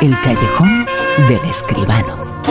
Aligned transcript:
El 0.00 0.12
callejón 0.22 0.86
del 1.28 1.50
escribano. 1.50 2.42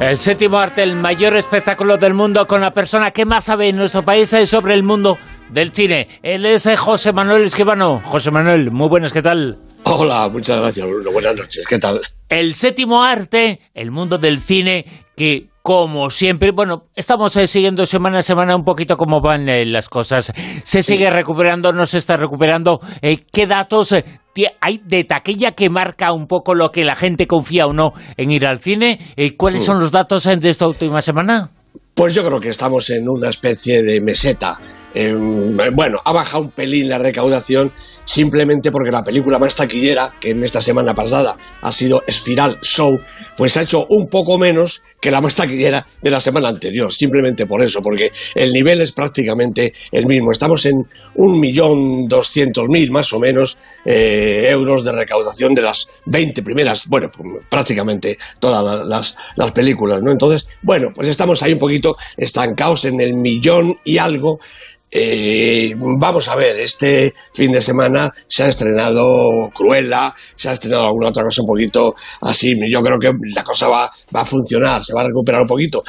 El 0.00 0.18
séptimo 0.18 0.58
arte, 0.58 0.82
el 0.82 0.96
mayor 0.96 1.34
espectáculo 1.34 1.96
del 1.96 2.12
mundo 2.12 2.46
con 2.46 2.60
la 2.60 2.72
persona 2.72 3.10
que 3.10 3.24
más 3.24 3.44
sabe 3.44 3.70
en 3.70 3.76
nuestro 3.76 4.04
país 4.04 4.36
sobre 4.44 4.74
el 4.74 4.82
mundo 4.82 5.16
del 5.48 5.72
cine. 5.72 6.08
Él 6.22 6.44
es 6.44 6.66
eh, 6.66 6.76
José 6.76 7.14
Manuel 7.14 7.44
Escribano. 7.44 8.02
José 8.04 8.30
Manuel, 8.30 8.70
muy 8.70 8.90
buenas, 8.90 9.14
¿qué 9.14 9.22
tal? 9.22 9.58
Hola, 9.84 10.28
muchas 10.28 10.60
gracias, 10.60 10.86
Bruno. 10.86 11.10
Buenas 11.10 11.34
noches, 11.34 11.66
¿qué 11.66 11.78
tal? 11.78 11.98
El 12.28 12.52
séptimo 12.54 13.02
arte, 13.02 13.60
el 13.72 13.90
mundo 13.90 14.18
del 14.18 14.40
cine, 14.40 14.84
que 15.16 15.46
como 15.62 16.10
siempre, 16.10 16.50
bueno, 16.50 16.84
estamos 16.94 17.34
eh, 17.36 17.46
siguiendo 17.46 17.86
semana 17.86 18.18
a 18.18 18.22
semana 18.22 18.54
un 18.54 18.64
poquito 18.64 18.98
cómo 18.98 19.22
van 19.22 19.48
eh, 19.48 19.64
las 19.64 19.88
cosas. 19.88 20.34
Se 20.64 20.82
sigue 20.82 21.08
recuperando, 21.08 21.72
no 21.72 21.86
se 21.86 21.96
está 21.96 22.18
recuperando. 22.18 22.80
¿Qué 23.32 23.46
datos 23.46 23.94
hay 24.60 24.80
de 24.84 25.04
taquilla 25.04 25.52
que 25.52 25.70
marca 25.70 26.12
un 26.12 26.26
poco 26.26 26.54
lo 26.54 26.70
que 26.70 26.84
la 26.84 26.94
gente 26.94 27.26
confía 27.26 27.66
o 27.66 27.72
no 27.72 27.92
en 28.16 28.30
ir 28.30 28.46
al 28.46 28.58
cine? 28.58 28.98
¿Cuáles 29.36 29.62
mm. 29.62 29.66
son 29.66 29.80
los 29.80 29.92
datos 29.92 30.24
de 30.24 30.50
esta 30.50 30.66
última 30.66 31.00
semana? 31.00 31.50
Pues 31.94 32.14
yo 32.14 32.24
creo 32.26 32.40
que 32.40 32.50
estamos 32.50 32.90
en 32.90 33.08
una 33.08 33.30
especie 33.30 33.82
de 33.82 34.02
meseta. 34.02 34.60
Em, 34.98 35.54
bueno, 35.74 36.00
ha 36.02 36.12
bajado 36.12 36.44
un 36.44 36.50
pelín 36.52 36.88
la 36.88 36.96
recaudación 36.96 37.70
simplemente 38.06 38.70
porque 38.70 38.90
la 38.90 39.04
película 39.04 39.38
más 39.38 39.54
taquillera, 39.54 40.14
que 40.18 40.30
en 40.30 40.42
esta 40.42 40.62
semana 40.62 40.94
pasada 40.94 41.36
ha 41.60 41.70
sido 41.70 42.02
Spiral 42.10 42.58
Show, 42.62 42.98
pues 43.36 43.58
ha 43.58 43.62
hecho 43.62 43.84
un 43.90 44.08
poco 44.08 44.38
menos 44.38 44.82
que 44.98 45.10
la 45.10 45.20
más 45.20 45.34
taquillera 45.34 45.86
de 46.00 46.10
la 46.10 46.18
semana 46.18 46.48
anterior, 46.48 46.90
simplemente 46.94 47.44
por 47.44 47.60
eso, 47.60 47.82
porque 47.82 48.10
el 48.34 48.54
nivel 48.54 48.80
es 48.80 48.92
prácticamente 48.92 49.74
el 49.92 50.06
mismo. 50.06 50.32
Estamos 50.32 50.64
en 50.64 50.86
un 51.16 51.38
millón 51.38 52.08
doscientos 52.08 52.66
mil 52.70 52.90
más 52.90 53.12
o 53.12 53.20
menos 53.20 53.58
eh, 53.84 54.46
euros 54.48 54.82
de 54.82 54.92
recaudación 54.92 55.52
de 55.54 55.60
las 55.60 55.88
20 56.06 56.42
primeras, 56.42 56.86
bueno, 56.86 57.10
prácticamente 57.50 58.16
todas 58.40 58.86
las, 58.86 59.14
las 59.34 59.52
películas, 59.52 60.00
¿no? 60.00 60.10
Entonces, 60.10 60.48
bueno, 60.62 60.88
pues 60.94 61.08
estamos 61.08 61.42
ahí 61.42 61.52
un 61.52 61.58
poquito 61.58 61.98
estancados 62.16 62.86
en 62.86 62.98
el 63.02 63.12
millón 63.12 63.78
y 63.84 63.98
algo 63.98 64.40
eh, 64.98 65.74
vamos 65.76 66.26
a 66.28 66.36
ver, 66.36 66.58
este 66.58 67.12
fin 67.34 67.52
de 67.52 67.60
semana 67.60 68.10
se 68.26 68.44
ha 68.44 68.48
estrenado 68.48 69.50
Cruella, 69.52 70.14
se 70.34 70.48
ha 70.48 70.52
estrenado 70.52 70.86
alguna 70.86 71.10
otra 71.10 71.22
cosa 71.22 71.42
un 71.42 71.48
poquito 71.48 71.94
así. 72.22 72.56
Yo 72.70 72.80
creo 72.80 72.98
que 72.98 73.12
la 73.34 73.44
cosa 73.44 73.68
va, 73.68 73.90
va 74.14 74.22
a 74.22 74.24
funcionar, 74.24 74.82
se 74.82 74.94
va 74.94 75.02
a 75.02 75.06
recuperar 75.08 75.42
un 75.42 75.48
poquito. 75.48 75.84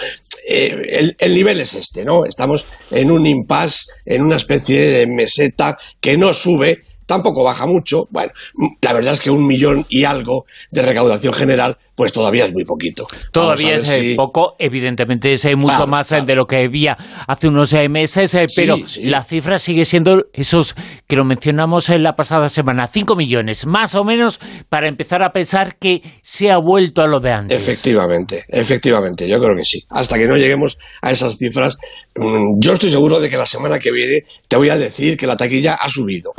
Eh, 0.49 0.75
el, 0.89 1.15
el, 1.17 1.33
nivel 1.33 1.61
es 1.61 1.73
este, 1.75 2.03
¿no? 2.03 2.25
Estamos 2.25 2.65
en 2.91 3.09
un 3.09 3.25
impasse, 3.25 3.85
en 4.05 4.23
una 4.23 4.35
especie 4.35 4.81
de 4.81 5.07
meseta 5.07 5.77
que 6.01 6.17
no 6.17 6.33
sube, 6.33 6.83
tampoco 7.05 7.43
baja 7.43 7.65
mucho. 7.65 8.07
Bueno, 8.11 8.33
la 8.81 8.93
verdad 8.93 9.13
es 9.13 9.21
que 9.21 9.31
un 9.31 9.47
millón 9.47 9.85
y 9.89 10.03
algo 10.03 10.45
de 10.69 10.81
recaudación 10.81 11.33
general, 11.33 11.77
pues 11.97 12.11
todavía 12.11 12.45
es 12.45 12.53
muy 12.53 12.63
poquito. 12.63 13.07
Todavía 13.31 13.75
es 13.75 13.89
eh, 13.89 14.13
poco, 14.15 14.55
evidentemente 14.59 15.33
es 15.33 15.43
eh, 15.45 15.55
mucho 15.55 15.87
más 15.87 16.11
eh, 16.11 16.21
de 16.21 16.35
lo 16.35 16.45
que 16.45 16.65
había 16.65 16.95
hace 17.27 17.47
unos 17.47 17.73
meses, 17.89 18.37
pero 18.55 18.77
la 19.03 19.23
cifra 19.23 19.57
sigue 19.57 19.83
siendo 19.83 20.27
esos 20.31 20.75
que 21.07 21.15
lo 21.15 21.25
mencionamos 21.25 21.89
en 21.89 22.03
la 22.03 22.13
pasada 22.13 22.49
semana, 22.49 22.85
5 22.85 23.15
millones, 23.15 23.65
más 23.65 23.95
o 23.95 24.03
menos, 24.03 24.39
para 24.69 24.87
empezar 24.87 25.23
a 25.23 25.31
pensar 25.31 25.77
que 25.79 26.03
se 26.21 26.51
ha 26.51 26.57
vuelto 26.57 27.01
a 27.01 27.07
lo 27.07 27.19
de 27.19 27.31
antes. 27.31 27.57
Efectivamente, 27.57 28.45
efectivamente, 28.47 29.27
yo 29.27 29.39
creo 29.39 29.55
que 29.55 29.65
sí. 29.65 29.83
Hasta 29.89 30.19
que 30.19 30.27
no 30.27 30.37
lleguemos 30.37 30.77
a 31.01 31.11
esas 31.11 31.35
cifras, 31.37 31.77
mm, 32.15 32.59
yo 32.59 32.73
estoy 32.73 32.91
seguro 32.91 33.19
de 33.19 33.27
que 33.27 33.37
la 33.37 33.47
semana 33.47 33.79
que 33.79 33.91
viene 33.91 34.23
te 34.47 34.55
voy 34.55 34.69
a 34.69 34.77
decir 34.77 35.17
que 35.17 35.25
la 35.25 35.35
taquilla 35.35 35.73
ha 35.73 35.89
subido 35.89 36.31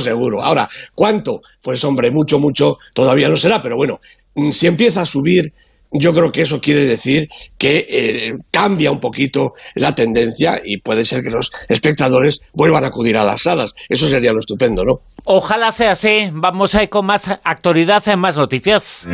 seguro. 0.00 0.42
Ahora, 0.42 0.68
¿cuánto? 0.94 1.42
Pues 1.62 1.82
hombre, 1.84 2.10
mucho, 2.10 2.38
mucho 2.38 2.78
todavía 2.94 3.28
no 3.28 3.36
será, 3.36 3.62
pero 3.62 3.76
bueno, 3.76 3.98
si 4.52 4.66
empieza 4.66 5.02
a 5.02 5.06
subir, 5.06 5.52
yo 5.92 6.12
creo 6.14 6.32
que 6.32 6.42
eso 6.42 6.60
quiere 6.60 6.86
decir 6.86 7.28
que 7.58 7.86
eh, 7.88 8.32
cambia 8.50 8.90
un 8.90 8.98
poquito 8.98 9.52
la 9.74 9.94
tendencia 9.94 10.60
y 10.64 10.78
puede 10.78 11.04
ser 11.04 11.22
que 11.22 11.30
los 11.30 11.52
espectadores 11.68 12.40
vuelvan 12.54 12.84
a 12.84 12.88
acudir 12.88 13.16
a 13.16 13.24
las 13.24 13.42
salas. 13.42 13.74
Eso 13.88 14.08
sería 14.08 14.32
lo 14.32 14.40
estupendo, 14.40 14.84
¿no? 14.84 15.00
Ojalá 15.24 15.70
sea 15.70 15.92
así. 15.92 16.30
Vamos 16.32 16.74
a 16.74 16.82
ir 16.82 16.88
con 16.88 17.06
más 17.06 17.28
actualidad, 17.44 18.02
en 18.08 18.18
más 18.18 18.36
noticias. 18.36 19.06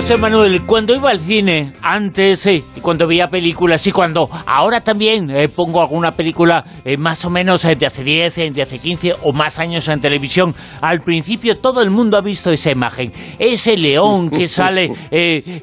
José 0.00 0.16
Manuel, 0.16 0.64
cuando 0.64 0.94
iba 0.94 1.10
al 1.10 1.20
cine 1.20 1.74
antes 1.82 2.46
eh, 2.46 2.64
y 2.74 2.80
cuando 2.80 3.06
veía 3.06 3.28
películas 3.28 3.86
y 3.86 3.92
cuando 3.92 4.30
ahora 4.46 4.80
también 4.80 5.28
eh, 5.28 5.46
pongo 5.50 5.82
alguna 5.82 6.12
película 6.12 6.64
eh, 6.86 6.96
más 6.96 7.22
o 7.26 7.30
menos 7.30 7.64
de 7.64 7.84
hace 7.84 8.02
10, 8.02 8.54
de 8.54 8.62
hace 8.62 8.78
15 8.78 9.16
o 9.24 9.34
más 9.34 9.58
años 9.58 9.86
en 9.88 10.00
televisión, 10.00 10.54
al 10.80 11.02
principio 11.02 11.58
todo 11.58 11.82
el 11.82 11.90
mundo 11.90 12.16
ha 12.16 12.22
visto 12.22 12.50
esa 12.50 12.70
imagen, 12.70 13.12
ese 13.38 13.76
león 13.76 14.30
que 14.30 14.48
sale 14.48 14.88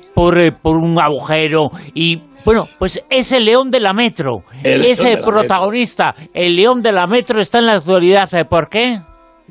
por, 0.14 0.54
por 0.60 0.78
un 0.78 1.00
agujero 1.00 1.72
y 1.96 2.22
bueno, 2.46 2.68
pues 2.78 3.02
ese 3.10 3.40
león 3.40 3.72
de 3.72 3.80
la 3.80 3.94
metro, 3.94 4.44
ese 4.64 5.18
protagonista, 5.18 6.14
el 6.36 6.56
león 6.56 6.82
de 6.82 6.92
la 6.92 7.08
metro 7.08 7.42
está 7.42 7.58
en 7.58 7.66
la 7.66 7.78
actualidad, 7.78 8.30
¿por 8.48 8.70
qué? 8.70 9.02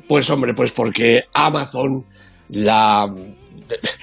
Pues 0.07 0.31
hombre, 0.31 0.55
pues 0.55 0.71
porque 0.71 1.25
Amazon 1.35 2.05
la 2.51 3.09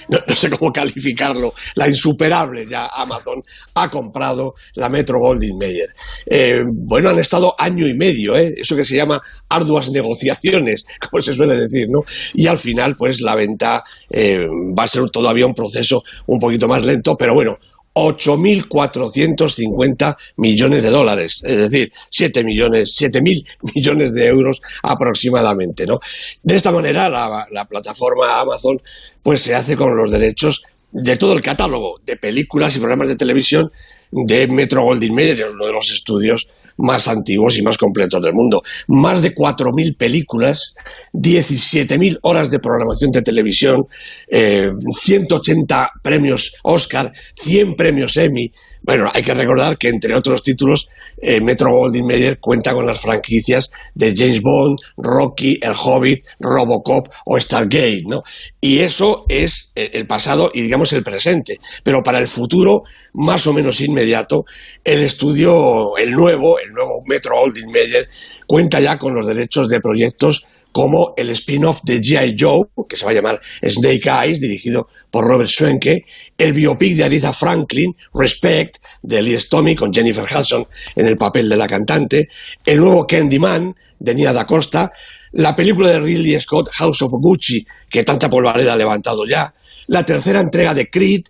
no, 0.09 0.35
sé 0.35 0.49
cómo 0.49 0.71
calificarlo, 0.71 1.53
la 1.75 1.87
insuperable 1.87 2.67
ya 2.69 2.87
Amazon 2.87 3.43
ha 3.75 3.89
comprado 3.89 4.55
la 4.75 4.89
Metro 4.89 5.19
Goldwyn 5.19 5.57
Mayer. 5.57 5.93
Eh, 6.25 6.63
bueno, 6.65 7.09
han 7.09 7.19
estado 7.19 7.55
año 7.57 7.87
y 7.87 7.93
medio, 7.93 8.35
¿eh? 8.37 8.53
eso 8.57 8.75
que 8.75 8.85
se 8.85 8.95
llama 8.95 9.21
arduas 9.49 9.89
negociaciones, 9.89 10.85
como 11.09 11.21
se 11.21 11.33
suele 11.33 11.55
decir, 11.55 11.87
¿no? 11.89 12.01
Y 12.33 12.47
al 12.47 12.59
final, 12.59 12.95
pues 12.95 13.21
la 13.21 13.35
venta 13.35 13.83
eh, 14.09 14.39
va 14.77 14.83
a 14.83 14.87
ser 14.87 15.09
todavía 15.09 15.45
un 15.45 15.53
proceso 15.53 16.03
un 16.27 16.39
poquito 16.39 16.67
más 16.67 16.85
lento, 16.85 17.15
pero 17.17 17.33
bueno, 17.33 17.57
8.450 17.93 20.17
millones 20.37 20.81
de 20.83 20.89
dólares, 20.89 21.41
es 21.43 21.69
decir, 21.69 21.91
7 22.09 22.43
millones, 22.43 22.99
7.000 22.99 23.45
millones 23.75 24.11
de 24.13 24.27
euros 24.27 24.61
aproximadamente, 24.81 25.85
¿no? 25.85 25.99
De 26.41 26.55
esta 26.55 26.71
manera, 26.71 27.09
la, 27.09 27.45
la, 27.51 27.65
plataforma 27.65 28.39
Amazon, 28.39 28.81
pues 29.23 29.41
se 29.41 29.53
hace 29.55 29.75
con 29.75 29.93
los 29.95 30.11
derechos 30.11 30.63
de 30.91 31.17
todo 31.17 31.33
el 31.33 31.41
catálogo 31.41 31.99
de 32.05 32.15
películas 32.17 32.75
y 32.75 32.79
programas 32.79 33.09
de 33.09 33.15
televisión 33.15 33.71
de 34.11 34.47
Metro 34.47 34.83
Goldwyn 34.83 35.15
Mayer, 35.15 35.49
uno 35.49 35.65
de 35.65 35.73
los 35.73 35.91
estudios 35.91 36.47
más 36.77 37.07
antiguos 37.07 37.57
y 37.57 37.61
más 37.61 37.77
completos 37.77 38.21
del 38.21 38.33
mundo. 38.33 38.61
Más 38.87 39.21
de 39.21 39.33
4.000 39.33 39.97
películas, 39.97 40.73
17.000 41.13 42.19
horas 42.23 42.49
de 42.49 42.59
programación 42.59 43.11
de 43.11 43.21
televisión, 43.21 43.87
180 44.29 45.83
eh, 45.83 45.87
premios 46.01 46.53
Oscar, 46.63 47.11
100 47.35 47.75
premios 47.75 48.17
Emmy. 48.17 48.51
Bueno, 48.85 49.09
hay 49.13 49.23
que 49.23 49.33
recordar 49.33 49.77
que 49.77 49.87
entre 49.87 50.13
otros 50.13 50.43
títulos, 50.43 50.89
eh, 51.21 51.39
Metro 51.39 51.71
Goldwyn 51.71 52.05
Mayer 52.05 52.39
cuenta 52.39 52.73
con 52.73 52.85
las 52.85 52.99
franquicias 52.99 53.71
de 53.95 54.13
James 54.15 54.41
Bond, 54.41 54.77
Rocky, 54.97 55.57
El 55.61 55.73
Hobbit, 55.73 56.25
Robocop 56.39 57.07
o 57.25 57.39
Stargate, 57.39 58.03
¿no? 58.07 58.23
Y 58.59 58.79
eso 58.79 59.25
es 59.29 59.71
eh, 59.75 59.91
el 59.93 60.05
pasado 60.05 60.51
y 60.53 60.61
digamos 60.61 60.91
el 60.91 61.03
presente. 61.03 61.59
Pero 61.81 62.03
para 62.03 62.19
el 62.19 62.27
futuro 62.27 62.83
más 63.13 63.47
o 63.47 63.53
menos 63.53 63.81
inmediato, 63.81 64.45
el 64.83 65.03
estudio, 65.03 65.97
el 65.97 66.11
nuevo, 66.11 66.59
el 66.59 66.71
nuevo 66.71 67.03
Metro 67.05 67.39
Holding 67.39 67.71
Meyer, 67.71 68.07
cuenta 68.47 68.79
ya 68.79 68.97
con 68.97 69.13
los 69.13 69.27
derechos 69.27 69.67
de 69.67 69.79
proyectos 69.79 70.45
como 70.73 71.13
el 71.15 71.29
spin-off 71.29 71.81
de 71.83 72.01
G.I. 72.01 72.35
Joe, 72.37 72.65
que 72.89 72.97
se 72.97 73.05
va 73.05 73.11
a 73.11 73.13
llamar 73.13 73.39
Snake 73.63 74.09
Eyes, 74.09 74.39
dirigido 74.39 74.89
por 75.11 75.25
Robert 75.25 75.49
Schwenke, 75.49 76.03
el 76.35 76.51
biopic 76.51 76.95
de 76.95 77.03
Aretha 77.03 77.31
Franklin, 77.31 77.95
Respect, 78.13 78.77
de 79.03 79.21
Lee 79.21 79.39
Stomey, 79.39 79.75
con 79.75 79.93
Jennifer 79.93 80.25
Hudson 80.25 80.67
en 80.95 81.05
el 81.05 81.15
papel 81.15 81.47
de 81.47 81.57
la 81.57 81.67
cantante, 81.67 82.27
el 82.65 82.79
nuevo 82.79 83.05
Candyman, 83.05 83.75
de 83.99 84.15
Nia 84.15 84.33
Da 84.33 84.47
Costa, 84.47 84.91
la 85.33 85.55
película 85.55 85.91
de 85.91 85.99
Ridley 85.99 86.39
Scott, 86.39 86.69
House 86.73 87.03
of 87.03 87.11
Gucci, 87.11 87.65
que 87.87 88.03
tanta 88.03 88.29
polvareda 88.29 88.73
ha 88.73 88.77
levantado 88.77 89.27
ya, 89.27 89.53
la 89.87 90.03
tercera 90.03 90.39
entrega 90.39 90.73
de 90.73 90.89
Creed, 90.89 91.23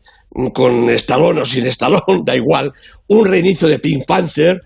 con 0.53 0.89
Stallone 0.89 1.41
o 1.41 1.45
sin 1.45 1.65
Stallone, 1.68 2.21
da 2.25 2.35
igual, 2.35 2.74
un 3.07 3.25
reinicio 3.25 3.68
de 3.68 3.80
Pink 3.80 4.06
Panther, 4.06 4.62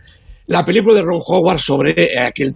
la 0.47 0.63
película 0.63 0.95
de 0.95 1.01
Ron 1.01 1.21
Howard 1.25 1.59
sobre 1.59 1.91
eh, 1.91 2.19
aquel 2.19 2.53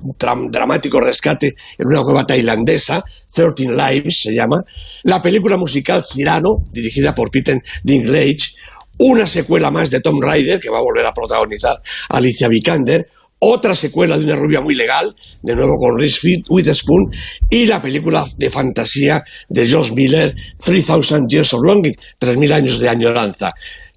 dramático 0.49 0.99
rescate 1.01 1.55
en 1.77 1.87
una 1.87 2.03
cueva 2.03 2.25
tailandesa, 2.25 3.03
Thirteen 3.33 3.75
Lives 3.75 4.21
se 4.21 4.33
llama, 4.33 4.63
la 5.03 5.21
película 5.21 5.57
musical 5.57 6.03
Cyrano, 6.05 6.63
dirigida 6.71 7.13
por 7.13 7.29
Peter 7.29 7.61
Dinklage, 7.83 8.55
una 8.97 9.25
secuela 9.27 9.71
más 9.71 9.89
de 9.89 9.99
Tom 9.99 10.21
Raider, 10.21 10.59
que 10.59 10.69
va 10.69 10.77
a 10.77 10.83
volver 10.83 11.05
a 11.05 11.13
protagonizar 11.13 11.81
Alicia 12.09 12.47
Vikander, 12.47 13.09
otra 13.43 13.73
secuela 13.73 14.17
de 14.17 14.25
una 14.25 14.35
rubia 14.35 14.61
muy 14.61 14.75
legal, 14.75 15.15
de 15.41 15.55
nuevo 15.55 15.77
con 15.77 15.97
Reese 15.97 16.43
Witherspoon, 16.47 17.11
y 17.49 17.65
la 17.65 17.81
película 17.81 18.23
de 18.37 18.49
fantasía 18.51 19.23
de 19.49 19.69
Josh 19.69 19.93
Miller, 19.93 20.35
3000 20.63 21.25
Years 21.27 21.53
of 21.55 21.61
Longing, 21.63 21.95
3000 22.19 22.53
años 22.53 22.79
de 22.79 22.87
añoranza. 22.87 23.51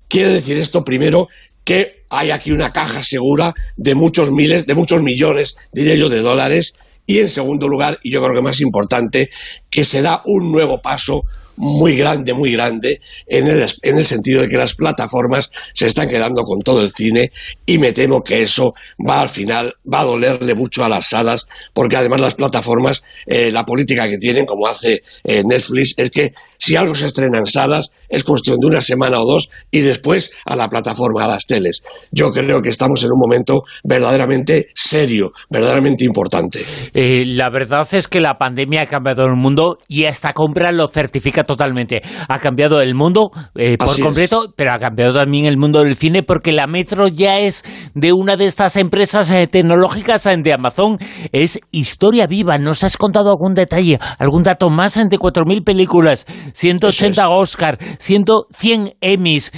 Quiere 0.09 0.31
decir 0.31 0.57
esto 0.57 0.83
primero 0.83 1.29
que 1.63 2.05
hay 2.09 2.31
aquí 2.31 2.53
una 2.53 2.73
caja 2.73 3.03
segura 3.03 3.53
de 3.77 3.95
muchos 3.95 4.31
miles, 4.31 4.67
de 4.67 4.75
muchos 4.75 5.03
millones, 5.03 5.57
diré 5.73 5.99
yo, 5.99 6.09
de 6.09 6.21
dólares. 6.21 6.73
Y 7.07 7.19
en 7.19 7.29
segundo 7.29 7.69
lugar, 7.69 7.99
y 8.03 8.11
yo 8.11 8.23
creo 8.23 8.35
que 8.35 8.41
más 8.41 8.63
importante, 8.63 9.29
que 9.75 9.85
se 9.85 10.03
da 10.03 10.23
un 10.25 10.53
nuevo 10.53 10.81
paso 10.81 11.25
muy 11.57 11.97
grande, 11.97 12.35
muy 12.35 12.53
grande, 12.53 13.01
en 13.27 13.47
el, 13.47 13.67
en 13.83 13.97
el 13.97 14.05
sentido 14.05 14.43
de 14.43 14.49
que 14.49 14.57
las 14.57 14.75
plataformas 14.75 15.51
se 15.73 15.87
están 15.87 16.09
quedando 16.09 16.43
con 16.43 16.61
todo 16.61 16.81
el 16.81 16.91
cine 16.91 17.31
y 17.67 17.79
me 17.79 17.93
temo 17.93 18.23
que 18.23 18.43
eso 18.43 18.73
va 19.09 19.21
al 19.21 19.29
final, 19.29 19.75
va 19.93 20.01
a 20.01 20.05
dolerle 20.05 20.55
mucho 20.55 20.85
a 20.85 20.89
las 20.89 21.09
salas, 21.09 21.47
porque 21.73 21.97
además 21.97 22.21
las 22.21 22.35
plataformas, 22.35 23.03
eh, 23.27 23.51
la 23.53 23.65
política 23.65 24.09
que 24.09 24.19
tienen, 24.19 24.47
como 24.47 24.67
hace 24.67 25.03
eh, 25.25 25.43
Netflix, 25.45 25.95
es 25.97 26.11
que 26.11 26.35
si 26.59 26.77
algo 26.77 26.95
se 26.95 27.07
estrena 27.07 27.39
en 27.39 27.47
salas, 27.47 27.91
es 28.09 28.25
cuestión 28.25 28.59
de 28.59 28.67
una 28.67 28.81
semana 28.81 29.21
o 29.21 29.27
dos 29.27 29.49
y 29.71 29.81
después 29.81 30.31
a 30.45 30.57
la 30.57 30.69
plataforma, 30.69 31.25
a 31.25 31.29
las 31.29 31.47
teles. 31.47 31.83
Yo 32.11 32.33
creo 32.33 32.61
que 32.63 32.71
estamos 32.71 33.03
en 33.03 33.11
un 33.13 33.19
momento 33.19 33.63
verdaderamente 33.83 34.69
serio, 34.75 35.33
verdaderamente 35.51 36.05
importante. 36.05 36.61
Eh, 36.95 37.25
la 37.27 37.51
verdad 37.51 37.87
es 37.93 38.09
que 38.09 38.21
la 38.21 38.39
pandemia 38.39 38.83
ha 38.83 38.87
cambiado 38.87 39.25
el 39.25 39.37
mundo 39.37 39.64
y 39.89 40.05
esta 40.05 40.33
compra 40.33 40.73
lo 40.73 40.89
certifica 40.89 41.45
totalmente. 41.45 42.03
Ha 42.29 42.39
cambiado 42.39 42.81
el 42.81 42.95
mundo 42.95 43.31
eh, 43.55 43.77
por 43.79 43.99
completo, 44.01 44.53
pero 44.57 44.73
ha 44.73 44.79
cambiado 44.79 45.15
también 45.15 45.47
el 45.47 45.57
mundo 45.57 45.83
del 45.83 45.97
cine 45.97 46.23
porque 46.23 46.53
la 46.53 46.67
Metro 46.67 47.09
ya 47.09 47.39
es 47.41 47.65
de 47.95 48.13
una 48.13 48.37
de 48.37 48.47
estas 48.47 48.77
empresas 48.77 49.31
eh, 49.31 49.47
tecnológicas 49.47 50.27
eh, 50.27 50.37
de 50.39 50.53
Amazon. 50.53 50.99
Es 51.33 51.61
historia 51.71 52.27
viva. 52.27 52.59
¿Nos 52.59 52.85
has 52.85 52.97
contado 52.97 53.31
algún 53.31 53.55
detalle, 53.55 53.99
algún 54.19 54.43
dato 54.43 54.71
más? 54.71 54.97
Entre 54.97 55.19
4.000 55.19 55.65
películas, 55.65 56.27
180 56.53 57.29
Oscar, 57.29 57.79
100, 57.99 58.25
100 58.59 58.95
Emmys 59.01 59.53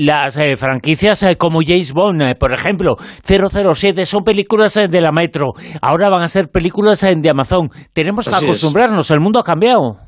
las 0.00 0.38
franquicias 0.58 1.24
como 1.38 1.60
James 1.62 1.92
Bond, 1.92 2.36
por 2.38 2.52
ejemplo, 2.52 2.96
007, 3.24 4.06
son 4.06 4.24
películas 4.24 4.74
de 4.74 5.00
la 5.00 5.12
Metro. 5.12 5.52
Ahora 5.80 6.08
van 6.08 6.22
a 6.22 6.28
ser 6.28 6.48
películas 6.48 7.00
de 7.00 7.30
Amazon. 7.30 7.70
Tenemos 7.92 8.26
que 8.26 8.34
acostumbrarnos, 8.34 9.10
el 9.10 9.20
mundo 9.20 9.40
ha 9.40 9.44
cambiado. 9.44 9.98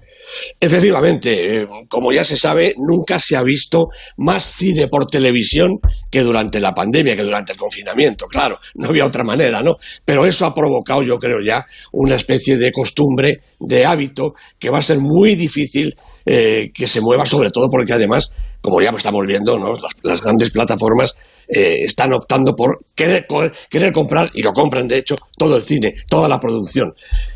Efectivamente, 0.60 1.62
eh, 1.62 1.66
como 1.88 2.12
ya 2.12 2.24
se 2.24 2.36
sabe, 2.36 2.74
nunca 2.76 3.18
se 3.18 3.36
ha 3.36 3.42
visto 3.42 3.88
más 4.16 4.44
cine 4.44 4.88
por 4.88 5.06
televisión 5.06 5.78
que 6.10 6.22
durante 6.22 6.60
la 6.60 6.74
pandemia, 6.74 7.16
que 7.16 7.24
durante 7.24 7.52
el 7.52 7.58
confinamiento, 7.58 8.26
claro, 8.26 8.58
no 8.74 8.88
había 8.88 9.06
otra 9.06 9.24
manera, 9.24 9.60
¿no? 9.60 9.76
Pero 10.04 10.24
eso 10.24 10.46
ha 10.46 10.54
provocado, 10.54 11.02
yo 11.02 11.18
creo 11.18 11.38
ya, 11.44 11.66
una 11.92 12.14
especie 12.14 12.56
de 12.56 12.72
costumbre, 12.72 13.40
de 13.58 13.84
hábito, 13.84 14.32
que 14.58 14.70
va 14.70 14.78
a 14.78 14.82
ser 14.82 14.98
muy 14.98 15.34
difícil 15.34 15.94
eh, 16.26 16.70
que 16.74 16.86
se 16.86 17.00
mueva, 17.00 17.26
sobre 17.26 17.50
todo 17.50 17.70
porque 17.70 17.92
además, 17.92 18.30
como 18.60 18.80
ya 18.80 18.90
estamos 18.90 19.26
viendo, 19.26 19.58
¿no? 19.58 19.74
las, 20.02 20.22
grandes 20.22 20.50
plataformas 20.50 21.14
eh, 21.48 21.80
están 21.82 22.12
optando 22.12 22.54
por 22.54 22.84
querer, 22.94 23.26
querer 23.68 23.92
comprar, 23.92 24.30
y 24.34 24.42
lo 24.42 24.52
compran 24.52 24.88
de 24.88 24.98
hecho, 24.98 25.16
todo 25.36 25.56
el 25.56 25.62
cine, 25.62 25.94
toda 26.08 26.28
la 26.28 26.40
producción. 26.40 26.94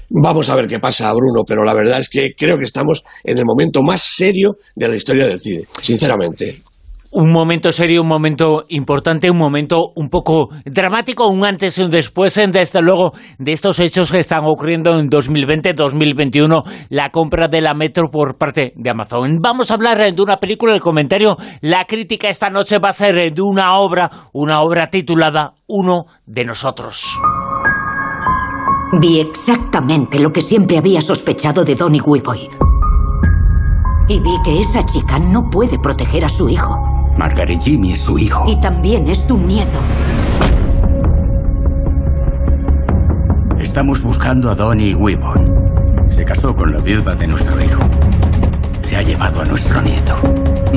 Vamos 0.08 0.48
a 0.48 0.54
ver 0.54 0.66
qué 0.66 0.78
pasa, 0.78 1.12
Bruno, 1.12 1.44
pero 1.46 1.64
la 1.64 1.74
verdad 1.74 2.00
es 2.00 2.08
que 2.08 2.34
creo 2.36 2.58
que 2.58 2.64
estamos 2.64 3.02
en 3.24 3.38
el 3.38 3.44
momento 3.44 3.82
más 3.82 4.02
serio 4.02 4.56
de 4.74 4.88
la 4.88 4.96
historia 4.96 5.26
del 5.26 5.40
cine, 5.40 5.64
sinceramente 5.82 6.62
un 7.16 7.32
momento 7.32 7.72
serio, 7.72 8.02
un 8.02 8.08
momento 8.08 8.64
importante, 8.68 9.30
un 9.30 9.38
momento 9.38 9.90
un 9.94 10.10
poco 10.10 10.50
dramático, 10.66 11.26
un 11.28 11.46
antes 11.46 11.78
y 11.78 11.82
un 11.82 11.88
después, 11.88 12.34
desde 12.34 12.82
luego, 12.82 13.12
de 13.38 13.52
estos 13.52 13.80
hechos 13.80 14.12
que 14.12 14.20
están 14.20 14.44
ocurriendo 14.44 14.98
en 14.98 15.08
2020-2021, 15.08 16.62
la 16.90 17.08
compra 17.08 17.48
de 17.48 17.62
la 17.62 17.72
Metro 17.72 18.10
por 18.10 18.36
parte 18.36 18.74
de 18.76 18.90
Amazon. 18.90 19.38
Vamos 19.40 19.70
a 19.70 19.74
hablar 19.74 20.14
de 20.14 20.22
una 20.22 20.36
película, 20.36 20.74
el 20.74 20.80
comentario, 20.82 21.38
la 21.62 21.86
crítica 21.86 22.28
esta 22.28 22.50
noche 22.50 22.78
va 22.78 22.90
a 22.90 22.92
ser 22.92 23.32
de 23.32 23.40
una 23.40 23.78
obra, 23.78 24.10
una 24.34 24.60
obra 24.60 24.90
titulada 24.90 25.54
Uno 25.66 26.04
de 26.26 26.44
nosotros. 26.44 27.18
Vi 29.00 29.20
exactamente 29.20 30.20
lo 30.20 30.30
que 30.30 30.42
siempre 30.42 30.76
había 30.76 31.00
sospechado 31.00 31.64
de 31.64 31.76
Donny 31.76 32.00
Weeboy. 32.00 32.50
Y 34.06 34.20
vi 34.20 34.36
que 34.44 34.60
esa 34.60 34.84
chica 34.84 35.18
no 35.18 35.48
puede 35.50 35.78
proteger 35.78 36.22
a 36.26 36.28
su 36.28 36.50
hijo. 36.50 36.95
Margaret 37.16 37.60
Jimmy 37.62 37.92
es 37.92 38.00
su 38.00 38.18
hijo. 38.18 38.44
Y 38.46 38.60
también 38.60 39.08
es 39.08 39.26
tu 39.26 39.38
nieto. 39.38 39.78
Estamos 43.58 44.02
buscando 44.02 44.50
a 44.50 44.54
Donny 44.54 44.94
Weeboy. 44.94 45.50
Se 46.10 46.24
casó 46.24 46.54
con 46.54 46.72
la 46.72 46.80
viuda 46.80 47.14
de 47.14 47.26
nuestro 47.26 47.62
hijo. 47.62 47.80
Se 48.86 48.96
ha 48.96 49.02
llevado 49.02 49.40
a 49.40 49.44
nuestro 49.44 49.80
nieto. 49.80 50.14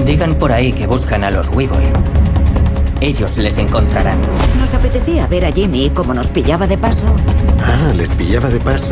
Digan 0.05 0.35
por 0.35 0.51
ahí 0.51 0.71
que 0.71 0.87
buscan 0.87 1.23
a 1.23 1.31
los 1.31 1.49
Weeboy. 1.49 1.91
Ellos 3.01 3.37
les 3.37 3.57
encontrarán. 3.57 4.19
Nos 4.59 4.73
apetecía 4.73 5.27
ver 5.27 5.45
a 5.45 5.51
Jimmy 5.51 5.89
como 5.89 6.13
nos 6.13 6.27
pillaba 6.27 6.67
de 6.67 6.77
paso. 6.77 7.15
Ah, 7.61 7.93
les 7.95 8.09
pillaba 8.09 8.49
de 8.49 8.59
paso. 8.59 8.89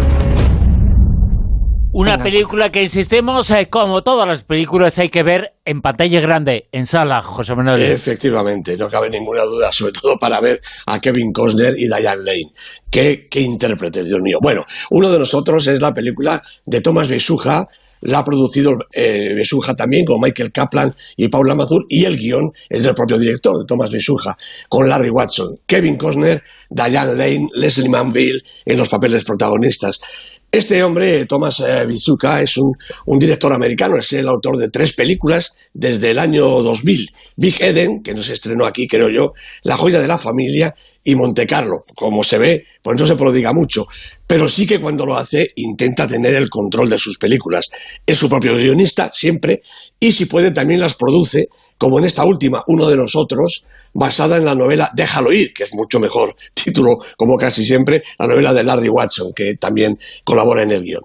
Una 1.97 2.19
película 2.19 2.71
que 2.71 2.83
insistimos, 2.83 3.49
eh, 3.49 3.69
como 3.71 4.03
todas 4.03 4.27
las 4.27 4.44
películas, 4.44 4.99
hay 4.99 5.09
que 5.09 5.23
ver 5.23 5.55
en 5.65 5.81
pantalla 5.81 6.19
grande, 6.21 6.67
en 6.71 6.85
sala, 6.85 7.23
José 7.23 7.55
Manuel. 7.55 7.81
Efectivamente, 7.81 8.77
no 8.77 8.88
cabe 8.88 9.09
ninguna 9.09 9.41
duda, 9.41 9.71
sobre 9.71 9.94
todo 9.94 10.15
para 10.19 10.39
ver 10.39 10.61
a 10.85 11.01
Kevin 11.01 11.33
Costner 11.33 11.73
y 11.75 11.88
Diane 11.88 12.21
Lane. 12.23 12.51
Qué, 12.91 13.25
qué 13.27 13.41
intérprete, 13.41 14.03
Dios 14.03 14.19
mío. 14.21 14.38
Bueno, 14.39 14.63
uno 14.91 15.09
de 15.09 15.17
nosotros 15.17 15.65
es 15.65 15.81
la 15.81 15.91
película 15.91 16.39
de 16.67 16.81
Thomas 16.81 17.07
Besuja, 17.07 17.67
la 18.01 18.19
ha 18.19 18.25
producido 18.25 18.77
eh, 18.94 19.33
Besuja 19.33 19.75
también, 19.75 20.05
con 20.05 20.21
Michael 20.21 20.51
Kaplan 20.51 20.94
y 21.15 21.29
Paula 21.29 21.55
Mazur, 21.55 21.83
y 21.89 22.05
el 22.05 22.15
guion 22.15 22.51
es 22.69 22.83
del 22.83 22.94
propio 22.94 23.17
director, 23.17 23.65
Thomas 23.65 23.89
Besuja, 23.89 24.38
con 24.69 24.88
Larry 24.88 25.09
Watson, 25.09 25.61
Kevin 25.65 25.97
Costner, 25.97 26.44
Diane 26.69 27.15
Lane, 27.15 27.47
Leslie 27.55 27.89
Manville 27.89 28.44
en 28.65 28.77
los 28.77 28.89
papeles 28.89 29.23
protagonistas. 29.23 29.99
Este 30.49 30.81
hombre, 30.81 31.25
Thomas 31.25 31.59
eh, 31.59 31.85
Bizuka, 31.85 32.41
es 32.41 32.55
un, 32.57 32.73
director 33.19 33.51
americano, 33.51 33.97
es 33.97 34.13
el 34.13 34.29
autor 34.29 34.57
de 34.57 34.69
tres 34.69 34.94
películas 34.94 35.51
desde 35.73 36.11
el 36.11 36.19
año 36.19 36.47
2000. 36.63 37.11
Big 37.35 37.61
Eden, 37.61 38.01
que 38.01 38.13
nos 38.13 38.29
estrenó 38.29 38.65
aquí, 38.65 38.88
creo 38.88 39.09
yo, 39.09 39.33
La 39.63 39.75
joya 39.75 39.99
de 39.99 40.07
la 40.07 40.17
familia 40.17 40.73
y 41.03 41.15
Monte 41.15 41.45
Carlo. 41.45 41.83
Como 41.95 42.23
se 42.23 42.38
ve, 42.38 42.65
pues 42.81 42.97
no 42.97 43.05
se 43.05 43.17
prodiga 43.17 43.51
mucho, 43.51 43.88
pero 44.25 44.47
sí 44.47 44.65
que 44.65 44.79
cuando 44.79 45.05
lo 45.05 45.17
hace 45.17 45.51
intenta 45.57 46.07
tener 46.07 46.33
el 46.33 46.49
control 46.49 46.89
de 46.89 46.97
sus 46.97 47.17
películas. 47.17 47.69
Es 48.05 48.17
su 48.17 48.29
propio 48.29 48.55
guionista, 48.55 49.11
siempre, 49.13 49.61
y 49.99 50.13
si 50.13 50.25
puede 50.25 50.51
también 50.51 50.79
las 50.79 50.95
produce, 50.95 51.49
como 51.77 52.00
en 52.00 52.06
esta 52.06 52.25
última, 52.25 52.63
Uno 52.68 52.88
de 52.88 52.97
nosotros, 52.97 53.65
basada 53.94 54.38
en 54.38 54.45
la 54.45 54.56
novela 54.56 54.91
Déjalo 54.94 55.31
ir, 55.31 55.53
que 55.53 55.63
es 55.63 55.74
mucho 55.74 56.00
mejor 56.00 56.35
título, 56.53 57.00
como 57.18 57.38
casi 57.38 57.65
siempre, 57.65 58.03
la 58.19 58.27
novela 58.27 58.53
de 58.53 58.63
Larry 58.63 58.90
Watson, 58.90 59.33
que 59.33 59.56
también 59.56 59.97
colabora 60.23 60.63
en 60.63 60.71
el 60.71 60.83
guion. 60.83 61.04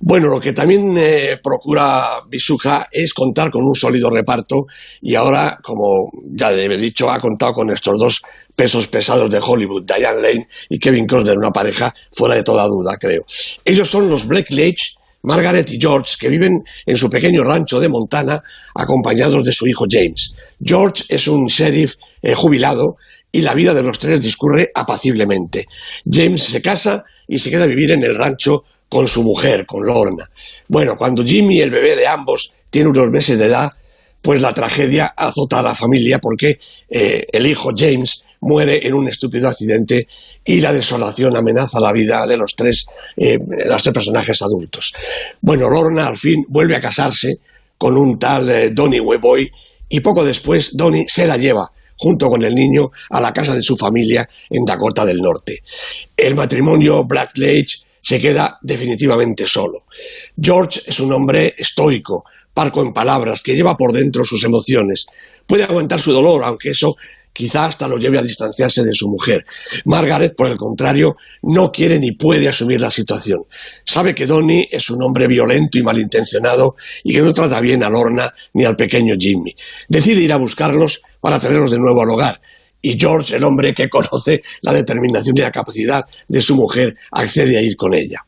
Bueno, 0.00 0.28
lo 0.28 0.40
que 0.40 0.52
también 0.52 0.94
eh, 0.96 1.38
procura 1.42 2.22
Bisuja 2.28 2.88
es 2.90 3.14
contar 3.14 3.50
con 3.50 3.64
un 3.64 3.74
sólido 3.74 4.10
reparto 4.10 4.66
y 5.00 5.14
ahora, 5.14 5.58
como 5.62 6.10
ya 6.30 6.52
he 6.52 6.68
dicho, 6.76 7.10
ha 7.10 7.20
contado 7.20 7.54
con 7.54 7.70
estos 7.70 7.98
dos 7.98 8.22
pesos 8.54 8.88
pesados 8.88 9.30
de 9.30 9.40
Hollywood, 9.42 9.84
Diane 9.84 10.20
Lane 10.20 10.48
y 10.68 10.78
Kevin 10.78 11.06
Costner, 11.06 11.38
una 11.38 11.50
pareja 11.50 11.94
fuera 12.12 12.34
de 12.34 12.42
toda 12.42 12.66
duda, 12.66 12.96
creo. 12.98 13.24
Ellos 13.64 13.88
son 13.88 14.08
los 14.08 14.26
Blacklage 14.26 14.99
Margaret 15.22 15.70
y 15.70 15.78
George, 15.80 16.16
que 16.18 16.28
viven 16.28 16.62
en 16.86 16.96
su 16.96 17.10
pequeño 17.10 17.44
rancho 17.44 17.78
de 17.78 17.88
Montana, 17.88 18.42
acompañados 18.74 19.44
de 19.44 19.52
su 19.52 19.66
hijo 19.66 19.86
James. 19.90 20.32
George 20.62 21.04
es 21.08 21.28
un 21.28 21.46
sheriff 21.46 21.96
eh, 22.22 22.34
jubilado 22.34 22.96
y 23.32 23.42
la 23.42 23.54
vida 23.54 23.74
de 23.74 23.82
los 23.82 23.98
tres 23.98 24.22
discurre 24.22 24.70
apaciblemente. 24.74 25.66
James 26.10 26.42
se 26.42 26.62
casa 26.62 27.04
y 27.28 27.38
se 27.38 27.50
queda 27.50 27.64
a 27.64 27.68
vivir 27.68 27.92
en 27.92 28.02
el 28.02 28.14
rancho 28.14 28.64
con 28.88 29.06
su 29.06 29.22
mujer, 29.22 29.66
con 29.66 29.86
Lorna. 29.86 30.28
Bueno, 30.68 30.96
cuando 30.96 31.24
Jimmy, 31.24 31.60
el 31.60 31.70
bebé 31.70 31.94
de 31.94 32.06
ambos, 32.06 32.52
tiene 32.70 32.88
unos 32.88 33.10
meses 33.10 33.38
de 33.38 33.46
edad, 33.46 33.70
pues 34.20 34.42
la 34.42 34.52
tragedia 34.52 35.06
azota 35.16 35.60
a 35.60 35.62
la 35.62 35.74
familia 35.74 36.18
porque 36.18 36.58
eh, 36.88 37.24
el 37.32 37.46
hijo 37.46 37.70
James 37.76 38.22
muere 38.40 38.86
en 38.86 38.94
un 38.94 39.08
estúpido 39.08 39.48
accidente 39.48 40.06
y 40.44 40.60
la 40.60 40.72
desolación 40.72 41.36
amenaza 41.36 41.80
la 41.80 41.92
vida 41.92 42.26
de 42.26 42.36
los 42.36 42.56
tres, 42.56 42.86
eh, 43.16 43.38
los 43.66 43.82
tres 43.82 43.94
personajes 43.94 44.40
adultos. 44.42 44.92
Bueno, 45.40 45.68
Lorna 45.68 46.06
al 46.06 46.16
fin 46.16 46.44
vuelve 46.48 46.76
a 46.76 46.80
casarse 46.80 47.38
con 47.76 47.96
un 47.96 48.18
tal 48.18 48.48
eh, 48.50 48.70
Donny 48.70 49.00
Weboy 49.00 49.50
y 49.88 50.00
poco 50.00 50.24
después 50.24 50.76
Donny 50.76 51.06
se 51.08 51.26
la 51.26 51.36
lleva 51.36 51.70
junto 51.96 52.30
con 52.30 52.42
el 52.42 52.54
niño 52.54 52.90
a 53.10 53.20
la 53.20 53.32
casa 53.32 53.54
de 53.54 53.62
su 53.62 53.76
familia 53.76 54.26
en 54.48 54.64
Dakota 54.64 55.04
del 55.04 55.18
Norte. 55.18 55.62
El 56.16 56.34
matrimonio 56.34 57.04
Blackledge 57.04 57.82
se 58.00 58.18
queda 58.20 58.58
definitivamente 58.62 59.46
solo. 59.46 59.84
George 60.40 60.80
es 60.86 60.98
un 61.00 61.12
hombre 61.12 61.54
estoico, 61.58 62.24
parco 62.54 62.82
en 62.82 62.94
palabras, 62.94 63.42
que 63.42 63.54
lleva 63.54 63.76
por 63.76 63.92
dentro 63.92 64.24
sus 64.24 64.42
emociones. 64.44 65.04
Puede 65.46 65.64
aguantar 65.64 66.00
su 66.00 66.12
dolor, 66.12 66.42
aunque 66.42 66.70
eso 66.70 66.96
quizá 67.40 67.64
hasta 67.64 67.88
lo 67.88 67.96
lleve 67.96 68.18
a 68.18 68.22
distanciarse 68.22 68.84
de 68.84 68.94
su 68.94 69.08
mujer. 69.08 69.46
Margaret, 69.86 70.36
por 70.36 70.46
el 70.46 70.58
contrario, 70.58 71.16
no 71.42 71.72
quiere 71.72 71.98
ni 71.98 72.12
puede 72.12 72.46
asumir 72.46 72.82
la 72.82 72.90
situación. 72.90 73.46
Sabe 73.82 74.14
que 74.14 74.26
Donny 74.26 74.68
es 74.70 74.90
un 74.90 75.02
hombre 75.02 75.26
violento 75.26 75.78
y 75.78 75.82
malintencionado 75.82 76.76
y 77.02 77.14
que 77.14 77.22
no 77.22 77.32
trata 77.32 77.58
bien 77.60 77.82
a 77.82 77.88
Lorna 77.88 78.30
ni 78.52 78.66
al 78.66 78.76
pequeño 78.76 79.14
Jimmy. 79.18 79.56
Decide 79.88 80.20
ir 80.20 80.34
a 80.34 80.36
buscarlos 80.36 81.00
para 81.18 81.38
traerlos 81.38 81.70
de 81.70 81.78
nuevo 81.78 82.02
al 82.02 82.10
hogar 82.10 82.38
y 82.82 83.00
George, 83.00 83.36
el 83.36 83.44
hombre 83.44 83.72
que 83.72 83.88
conoce 83.88 84.42
la 84.60 84.74
determinación 84.74 85.34
y 85.38 85.40
la 85.40 85.50
capacidad 85.50 86.04
de 86.28 86.42
su 86.42 86.56
mujer, 86.56 86.94
accede 87.10 87.56
a 87.56 87.62
ir 87.62 87.74
con 87.74 87.94
ella. 87.94 88.22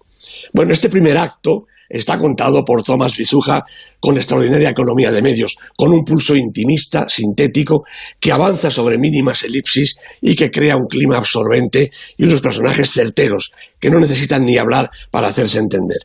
Bueno, 0.54 0.72
este 0.72 0.88
primer 0.88 1.18
acto 1.18 1.66
está 1.92 2.18
contado 2.18 2.64
por 2.64 2.82
Thomas 2.82 3.12
Fizuja 3.12 3.64
con 4.00 4.16
extraordinaria 4.16 4.70
economía 4.70 5.12
de 5.12 5.22
medios, 5.22 5.56
con 5.76 5.92
un 5.92 6.04
pulso 6.04 6.34
intimista, 6.34 7.06
sintético, 7.08 7.84
que 8.18 8.32
avanza 8.32 8.70
sobre 8.70 8.98
mínimas 8.98 9.44
elipsis 9.44 9.96
y 10.20 10.34
que 10.34 10.50
crea 10.50 10.76
un 10.76 10.86
clima 10.86 11.18
absorbente 11.18 11.90
y 12.16 12.24
unos 12.24 12.40
personajes 12.40 12.90
certeros 12.90 13.52
que 13.78 13.90
no 13.90 14.00
necesitan 14.00 14.44
ni 14.44 14.56
hablar 14.56 14.90
para 15.10 15.28
hacerse 15.28 15.58
entender. 15.58 15.98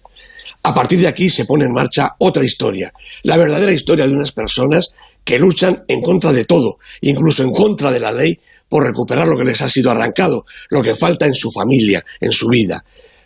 A 0.63 0.73
partir 0.73 0.99
de 0.99 1.07
aquí 1.07 1.29
se 1.29 1.45
pone 1.45 1.65
en 1.65 1.71
marcha 1.71 2.15
otra 2.19 2.43
historia, 2.43 2.91
la 3.23 3.37
verdadera 3.37 3.71
historia 3.71 4.05
de 4.05 4.13
unas 4.13 4.33
personas 4.33 4.89
que 5.23 5.39
luchan 5.39 5.83
en 5.87 6.01
contra 6.01 6.33
de 6.33 6.45
todo, 6.45 6.77
incluso 7.01 7.43
en 7.43 7.51
contra 7.51 7.91
de 7.91 7.99
la 7.99 8.11
ley, 8.11 8.39
por 8.67 8.83
recuperar 8.83 9.27
lo 9.27 9.37
que 9.37 9.45
les 9.45 9.61
ha 9.61 9.69
sido 9.69 9.91
arrancado, 9.91 10.45
lo 10.69 10.81
que 10.81 10.95
falta 10.95 11.25
en 11.25 11.35
su 11.35 11.51
familia, 11.51 12.03
en 12.19 12.31
su 12.31 12.49
vida. 12.49 12.83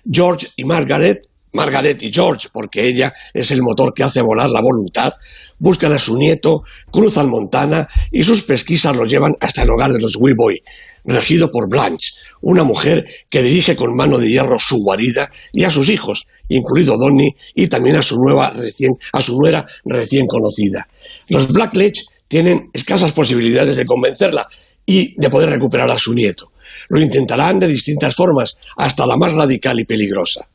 George 0.10 0.48
y 0.56 0.64
Margaret 0.66 1.28
Margaret 1.54 2.02
y 2.02 2.12
George, 2.12 2.50
porque 2.52 2.88
ella 2.88 3.14
es 3.34 3.52
el 3.52 3.62
motor 3.62 3.94
que 3.94 4.04
hace 4.04 4.22
volar 4.22 4.50
la 4.50 4.62
voluntad, 4.62 5.14
buscan 5.60 5.92
a 5.94 6.00
su 6.00 6.18
nieto, 6.18 6.64
cruzan 6.92 7.30
Montana 7.30 7.88
y 8.12 8.24
sus 8.24 8.44
pesquisas 8.44 8.96
los 8.96 9.12
llevan 9.12 9.34
hasta 9.40 9.64
el 9.64 9.70
hogar 9.70 9.92
de 9.92 10.00
los 10.00 10.16
Weeboy, 10.18 10.64
regido 11.06 11.52
por 11.52 11.70
Blanche, 11.70 12.14
una 12.42 12.64
mujer 12.64 13.06
que 13.30 13.44
dirige 13.44 13.76
con 13.76 13.96
mano 13.96 14.18
de 14.18 14.30
hierro 14.30 14.60
su 14.60 14.78
guarida 14.78 15.30
y 15.54 15.64
a 15.64 15.70
sus 15.70 15.90
hijos, 15.90 16.28
incluido 16.50 16.98
Donny, 16.98 17.36
y 17.56 17.68
también 17.68 17.98
a 17.98 18.02
su 18.02 18.18
nueva 18.18 18.50
recién, 18.52 18.94
a 19.14 19.22
su 19.22 19.38
nuera 19.38 19.66
recién 19.86 20.28
conocida. 20.28 20.88
Los 21.30 21.52
Blackledge 21.52 22.06
tienen 22.28 22.70
escasas 22.74 23.12
posibilidades 23.12 23.76
de 23.76 23.86
convencerla 23.86 24.48
y 24.86 25.14
de 25.22 25.30
poder 25.30 25.50
recuperar 25.50 25.92
a 25.92 26.00
su 26.00 26.14
nieto. 26.14 26.52
Lo 26.90 27.00
intentarán 27.00 27.60
de 27.60 27.68
distintas 27.68 28.16
formas, 28.16 28.58
hasta 28.78 29.06
la 29.06 29.18
más 29.18 29.34
radical 29.34 29.80
y 29.80 29.86
peligrosa. 29.86 30.48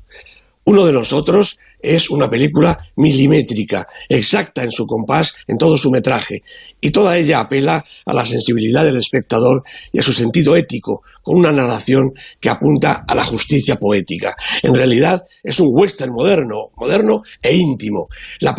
Uno 0.68 0.84
de 0.84 0.92
nosotros 0.92 1.58
es 1.80 2.10
una 2.10 2.28
película 2.28 2.76
milimétrica, 2.96 3.86
exacta 4.08 4.64
en 4.64 4.72
su 4.72 4.84
compás, 4.84 5.34
en 5.46 5.58
todo 5.58 5.78
su 5.78 5.92
metraje, 5.92 6.42
y 6.80 6.90
toda 6.90 7.16
ella 7.16 7.38
apela 7.38 7.84
a 8.04 8.12
la 8.12 8.26
sensibilidad 8.26 8.84
del 8.84 8.96
espectador 8.96 9.62
y 9.92 10.00
a 10.00 10.02
su 10.02 10.12
sentido 10.12 10.56
ético, 10.56 11.02
con 11.22 11.36
una 11.36 11.52
narración 11.52 12.12
que 12.40 12.48
apunta 12.48 13.04
a 13.06 13.14
la 13.14 13.24
justicia 13.24 13.76
poética. 13.76 14.34
En 14.64 14.74
realidad 14.74 15.24
es 15.44 15.60
un 15.60 15.68
western 15.70 16.12
moderno, 16.12 16.70
moderno 16.76 17.22
e 17.40 17.54
íntimo. 17.54 18.08
La 18.40 18.56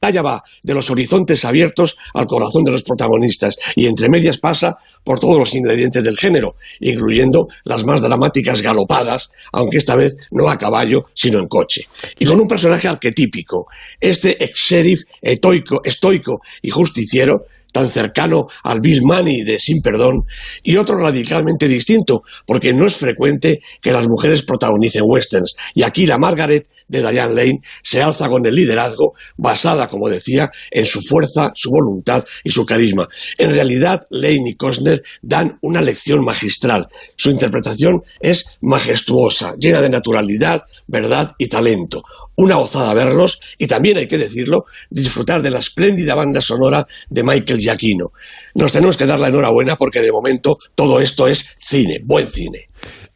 talla 0.00 0.22
va 0.22 0.42
de 0.62 0.74
los 0.74 0.90
horizontes 0.90 1.44
abiertos 1.44 1.98
al 2.14 2.26
corazón 2.26 2.64
de 2.64 2.72
los 2.72 2.82
protagonistas 2.82 3.56
y 3.76 3.86
entre 3.86 4.08
medias 4.08 4.38
pasa 4.38 4.78
por 5.04 5.20
todos 5.20 5.38
los 5.38 5.54
ingredientes 5.54 6.02
del 6.02 6.16
género, 6.16 6.56
incluyendo 6.80 7.48
las 7.64 7.84
más 7.84 8.00
dramáticas 8.00 8.62
galopadas, 8.62 9.30
aunque 9.52 9.76
esta 9.76 9.96
vez 9.96 10.16
no 10.30 10.48
a 10.48 10.56
caballo, 10.56 11.04
sino 11.12 11.38
en 11.38 11.48
coche. 11.48 11.82
Y 12.18 12.24
con 12.24 12.40
un 12.40 12.48
personaje 12.48 12.88
arquetípico, 12.88 13.66
este 14.00 14.42
ex 14.42 14.58
sheriff 14.58 15.02
estoico 15.20 16.40
y 16.62 16.70
justiciero 16.70 17.44
tan 17.72 17.88
cercano 17.88 18.46
al 18.62 18.80
Bill 18.80 19.02
Money 19.02 19.42
de 19.42 19.58
Sin 19.58 19.82
Perdón, 19.82 20.24
y 20.62 20.76
otro 20.76 20.98
radicalmente 20.98 21.68
distinto, 21.68 22.22
porque 22.46 22.72
no 22.72 22.86
es 22.86 22.96
frecuente 22.96 23.60
que 23.80 23.92
las 23.92 24.06
mujeres 24.06 24.42
protagonicen 24.42 25.02
westerns, 25.04 25.54
y 25.74 25.82
aquí 25.82 26.06
la 26.06 26.18
Margaret 26.18 26.68
de 26.88 27.00
Diane 27.00 27.34
Lane 27.34 27.60
se 27.82 28.02
alza 28.02 28.28
con 28.28 28.44
el 28.46 28.54
liderazgo, 28.54 29.14
basada, 29.36 29.88
como 29.88 30.08
decía, 30.08 30.50
en 30.70 30.86
su 30.86 31.00
fuerza, 31.00 31.50
su 31.54 31.70
voluntad 31.70 32.24
y 32.44 32.50
su 32.50 32.64
carisma. 32.66 33.08
En 33.38 33.52
realidad, 33.52 34.06
Lane 34.10 34.50
y 34.50 34.54
Costner 34.54 35.02
dan 35.22 35.58
una 35.62 35.80
lección 35.80 36.24
magistral. 36.24 36.86
Su 37.16 37.30
interpretación 37.30 38.02
es 38.20 38.58
majestuosa, 38.60 39.54
llena 39.58 39.80
de 39.80 39.90
naturalidad, 39.90 40.62
verdad 40.86 41.34
y 41.38 41.48
talento 41.48 42.02
una 42.40 42.56
gozada 42.56 42.94
verlos 42.94 43.38
y 43.58 43.66
también 43.66 43.98
hay 43.98 44.08
que 44.08 44.16
decirlo, 44.16 44.64
disfrutar 44.88 45.42
de 45.42 45.50
la 45.50 45.58
espléndida 45.58 46.14
banda 46.14 46.40
sonora 46.40 46.86
de 47.10 47.22
Michael 47.22 47.59
Giacchino. 47.60 48.12
Nos 48.54 48.72
tenemos 48.72 48.96
que 48.96 49.06
dar 49.06 49.20
la 49.20 49.28
enhorabuena 49.28 49.76
porque 49.76 50.00
de 50.00 50.12
momento 50.12 50.56
todo 50.74 51.00
esto 51.00 51.28
es 51.28 51.44
cine, 51.60 52.00
buen 52.04 52.26
cine 52.26 52.66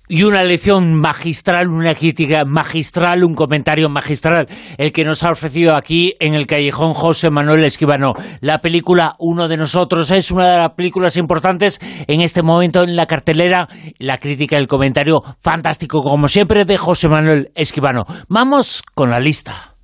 y 0.09 0.23
una 0.23 0.45
lección 0.45 0.95
magistral, 0.95 1.69
una 1.69 1.95
crítica 1.95 2.45
magistral, 2.45 3.25
un 3.25 3.35
comentario 3.35 3.89
magistral, 3.89 4.47
el 4.77 4.93
que 4.93 5.05
nos 5.05 5.23
ha 5.23 5.31
ofrecido 5.31 5.75
aquí 5.75 6.15
en 6.21 6.35
el 6.35 6.47
callejón 6.47 6.93
José 6.95 7.31
Manuel 7.31 7.65
Esquivano. 7.65 8.15
La 8.41 8.59
película 8.59 9.17
Uno 9.19 9.49
de 9.49 9.57
nosotros 9.57 10.11
es 10.11 10.31
una 10.31 10.51
de 10.51 10.57
las 10.59 10.73
películas 10.75 11.17
importantes 11.17 11.81
en 12.07 12.21
este 12.21 12.43
momento 12.43 12.83
en 12.83 12.97
la 12.97 13.07
cartelera. 13.07 13.69
La 13.99 14.19
crítica, 14.19 14.59
el 14.59 14.69
comentario 14.69 15.23
fantástico, 15.41 16.03
como 16.03 16.29
siempre, 16.29 16.65
de 16.65 16.77
José 16.77 17.09
Manuel 17.09 17.51
Esquivano. 17.55 18.05
Vamos 18.29 18.83
con 18.95 19.11
la 19.11 19.21
lista. 19.21 19.75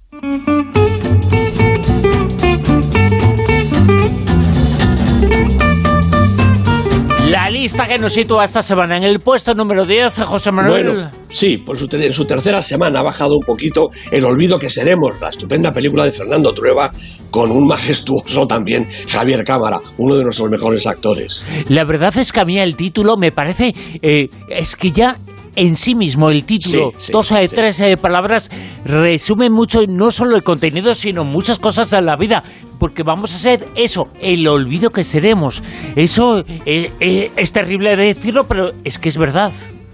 La 7.31 7.49
lista 7.49 7.87
que 7.87 7.97
nos 7.97 8.15
sitúa 8.15 8.45
esta 8.45 8.61
semana 8.61 8.97
en 8.97 9.05
el 9.05 9.21
puesto 9.21 9.55
número 9.55 9.87
10, 9.87 10.19
José 10.25 10.51
Manuel. 10.51 10.85
Bueno, 10.85 11.11
sí, 11.29 11.59
por 11.59 11.79
su, 11.79 11.89
en 11.93 12.13
su 12.13 12.25
tercera 12.25 12.61
semana 12.61 12.99
ha 12.99 13.03
bajado 13.05 13.37
un 13.37 13.45
poquito 13.45 13.91
El 14.11 14.25
olvido 14.25 14.59
que 14.59 14.69
seremos, 14.69 15.13
la 15.21 15.29
estupenda 15.29 15.73
película 15.73 16.05
de 16.05 16.11
Fernando 16.11 16.53
Trueba, 16.53 16.93
con 17.31 17.53
un 17.53 17.69
majestuoso 17.69 18.49
también 18.49 18.89
Javier 19.09 19.45
Cámara, 19.45 19.79
uno 19.99 20.17
de 20.17 20.25
nuestros 20.25 20.51
mejores 20.51 20.89
actores. 20.89 21.45
La 21.69 21.85
verdad 21.85 22.17
es 22.19 22.33
que 22.33 22.41
a 22.41 22.45
mí 22.45 22.59
el 22.59 22.75
título 22.75 23.17
me 23.17 23.31
parece, 23.31 23.77
eh, 24.03 24.29
es 24.49 24.75
que 24.75 24.91
ya 24.91 25.17
en 25.57 25.77
sí 25.77 25.95
mismo 25.95 26.31
el 26.31 26.45
título, 26.45 26.93
dos 27.13 27.33
o 27.33 27.37
tres 27.49 27.81
eh, 27.81 27.97
palabras, 27.97 28.51
resume 28.85 29.51
mucho 29.51 29.87
no 29.87 30.11
solo 30.11 30.37
el 30.37 30.43
contenido, 30.43 30.95
sino 30.95 31.25
muchas 31.25 31.59
cosas 31.59 31.91
de 31.91 32.03
la 32.03 32.17
vida. 32.17 32.43
Porque 32.79 33.03
vamos 33.03 33.35
a 33.35 33.39
ser 33.39 33.69
eso, 33.77 34.09
el 34.21 34.47
olvido 34.49 34.91
que 34.91 35.05
seremos. 35.05 35.63
Eso 35.97 36.45
eh, 36.65 36.91
eh, 37.01 37.31
es 37.37 37.53
terrible 37.53 37.97
de 37.97 38.05
decirlo, 38.05 38.47
pero 38.47 38.73
es 38.85 38.99
que 38.99 39.11
es 39.11 39.19
verdad. 39.19 39.53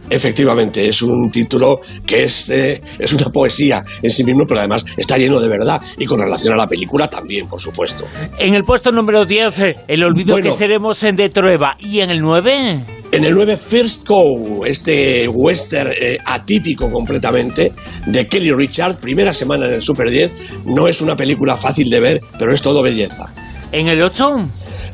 Efectivamente, 0.08 0.88
es 0.88 1.02
un 1.02 1.32
título 1.32 1.80
que 2.06 2.22
es, 2.22 2.48
es 2.48 3.12
una 3.12 3.32
poesía 3.32 3.84
en 4.00 4.10
sí 4.10 4.22
mismo, 4.22 4.46
pero 4.46 4.60
además 4.60 4.84
está 4.96 5.18
lleno 5.18 5.40
de 5.40 5.48
verdad 5.48 5.82
y 5.98 6.06
con 6.06 6.20
relación 6.20 6.54
a 6.54 6.56
la 6.56 6.68
película 6.68 7.10
también, 7.10 7.48
por 7.48 7.60
supuesto. 7.60 8.04
En 8.38 8.54
el 8.54 8.62
puesto 8.62 8.92
número 8.92 9.26
10, 9.26 9.76
El 9.88 10.04
olvido 10.04 10.36
que 10.36 10.52
seremos 10.52 11.02
en 11.02 11.16
De 11.16 11.28
Trueba. 11.28 11.76
¿Y 11.80 12.00
en 12.00 12.10
el 12.10 12.20
9? 12.20 12.95
En 13.16 13.24
el 13.24 13.32
9, 13.32 13.56
First 13.56 14.06
Go, 14.06 14.66
este 14.66 15.26
western 15.26 15.90
eh, 15.98 16.18
atípico 16.22 16.90
completamente 16.90 17.72
de 18.04 18.28
Kelly 18.28 18.52
Richard, 18.52 18.98
primera 18.98 19.32
semana 19.32 19.64
en 19.66 19.72
el 19.72 19.82
Super 19.82 20.10
10. 20.10 20.32
No 20.66 20.86
es 20.86 21.00
una 21.00 21.16
película 21.16 21.56
fácil 21.56 21.88
de 21.88 21.98
ver, 21.98 22.20
pero 22.38 22.52
es 22.52 22.60
todo 22.60 22.82
belleza. 22.82 23.32
¿En 23.72 23.88
el 23.88 24.02
8? 24.02 24.34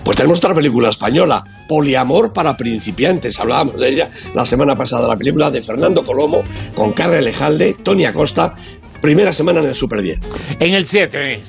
Pues 0.04 0.16
tenemos 0.16 0.38
otra 0.38 0.54
película 0.54 0.90
española, 0.90 1.42
Poliamor 1.66 2.32
para 2.32 2.56
principiantes. 2.56 3.40
Hablábamos 3.40 3.80
de 3.80 3.88
ella 3.88 4.10
la 4.36 4.46
semana 4.46 4.76
pasada, 4.76 5.08
la 5.08 5.16
película 5.16 5.50
de 5.50 5.60
Fernando 5.60 6.04
Colomo 6.04 6.44
con 6.76 6.92
Carre 6.92 7.18
Alejalde, 7.18 7.74
Tony 7.82 8.04
Acosta, 8.04 8.54
primera 9.00 9.32
semana 9.32 9.58
en 9.58 9.66
el 9.66 9.74
Super 9.74 10.00
10. 10.00 10.20
En 10.60 10.74
el 10.74 10.86
7. 10.86 11.40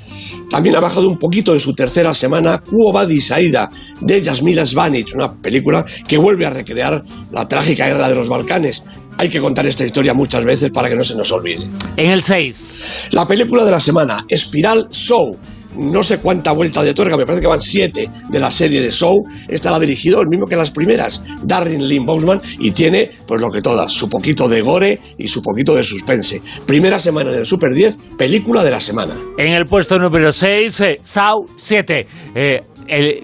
También 0.53 0.75
ha 0.75 0.79
bajado 0.79 1.09
un 1.09 1.17
poquito 1.17 1.51
en 1.55 1.59
su 1.59 1.73
tercera 1.73 2.13
semana 2.13 2.59
Cuo 2.59 2.93
Saida 3.19 3.71
de 3.99 4.21
Yasmila 4.21 4.63
Svanich, 4.67 5.15
una 5.15 5.33
película 5.33 5.83
que 6.07 6.15
vuelve 6.15 6.45
a 6.45 6.51
recrear 6.51 7.03
la 7.31 7.47
trágica 7.47 7.87
guerra 7.87 8.07
de 8.07 8.13
los 8.13 8.29
Balcanes. 8.29 8.83
Hay 9.17 9.29
que 9.29 9.39
contar 9.39 9.65
esta 9.65 9.83
historia 9.83 10.13
muchas 10.13 10.45
veces 10.45 10.69
para 10.69 10.89
que 10.89 10.95
no 10.95 11.03
se 11.03 11.15
nos 11.15 11.31
olvide. 11.31 11.67
En 11.97 12.11
el 12.11 12.21
6. 12.21 13.07
La 13.13 13.27
película 13.27 13.65
de 13.65 13.71
la 13.71 13.79
semana, 13.79 14.27
Espiral 14.29 14.89
Show, 14.91 15.39
no 15.75 16.03
sé 16.03 16.19
cuánta 16.19 16.51
vuelta 16.51 16.83
de 16.83 16.93
tuerca, 16.93 17.17
me 17.17 17.25
parece 17.25 17.41
que 17.41 17.47
van 17.47 17.61
siete 17.61 18.09
de 18.29 18.39
la 18.39 18.51
serie 18.51 18.81
de 18.81 18.91
Show. 18.91 19.23
Esta 19.47 19.71
la 19.71 19.79
dirigido 19.79 20.21
el 20.21 20.27
mismo 20.27 20.47
que 20.47 20.55
las 20.55 20.71
primeras, 20.71 21.23
Darren 21.43 21.87
Lynn 21.87 22.05
Bousman, 22.05 22.41
y 22.59 22.71
tiene, 22.71 23.11
pues 23.25 23.41
lo 23.41 23.51
que 23.51 23.61
todas, 23.61 23.91
su 23.91 24.09
poquito 24.09 24.47
de 24.47 24.61
gore 24.61 24.99
y 25.17 25.27
su 25.27 25.41
poquito 25.41 25.75
de 25.75 25.83
suspense. 25.83 26.41
Primera 26.65 26.99
semana 26.99 27.31
en 27.31 27.39
el 27.39 27.45
Super 27.45 27.73
10, 27.73 27.97
película 28.17 28.63
de 28.63 28.71
la 28.71 28.79
semana. 28.79 29.15
En 29.37 29.53
el 29.53 29.65
puesto 29.65 29.99
número 29.99 30.31
6, 30.31 30.79
eh, 30.81 31.01
7. 31.03 32.07
Eh, 32.35 32.61
el, 32.87 33.23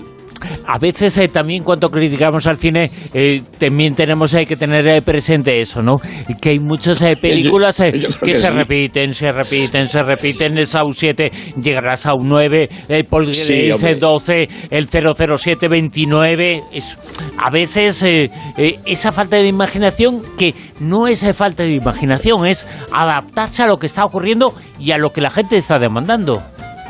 a 0.66 0.78
veces 0.80 1.18
eh, 1.18 1.28
también 1.28 1.64
cuando 1.64 1.90
criticamos 1.90 2.48
al 2.48 2.58
cine 2.58 2.92
eh, 3.14 3.42
también 3.58 3.96
tenemos 3.96 4.34
eh, 4.34 4.46
que 4.46 4.56
tener 4.56 5.02
presente 5.04 5.60
eso, 5.60 5.82
¿no? 5.82 5.98
Que 6.42 6.50
hay 6.50 6.60
muchas 6.60 7.00
películas 7.22 7.78
que, 7.78 8.36
se 8.36 8.50
repiten, 8.50 9.14
se 9.14 9.32
repiten, 9.32 9.88
se 9.88 10.02
repiten. 10.02 10.58
El 10.58 10.68
SAU 10.68 10.94
7 10.94 11.32
llegará 11.62 11.94
a 11.94 11.96
SAU 11.96 12.20
9, 12.24 12.70
el 12.88 13.06
Poltergeist 13.06 14.00
12, 14.00 14.50
el 14.70 14.88
007 14.88 15.68
29. 15.68 16.64
Es, 16.72 16.98
a 17.38 17.50
veces 17.50 18.04
esa 18.06 19.12
falta 19.12 19.38
de 19.38 19.48
imaginación 19.48 20.22
que 20.38 20.54
no 20.80 21.08
es 21.08 21.26
falta 21.36 21.64
de 21.64 21.74
imaginación, 21.74 22.46
es 22.46 22.68
adaptarse 22.92 23.64
a 23.64 23.68
lo 23.68 23.78
que 23.78 23.88
está 23.88 24.06
ocurriendo 24.06 24.54
y 24.80 24.92
a 24.92 24.98
lo 24.98 25.12
que 25.12 25.22
la 25.22 25.30
gente 25.30 25.58
está 25.58 25.78
demandando. 25.80 26.42